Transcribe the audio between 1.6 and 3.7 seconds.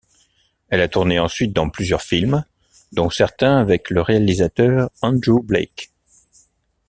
plusieurs films, dont certains